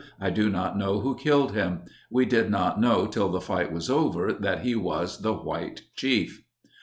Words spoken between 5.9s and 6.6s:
chief."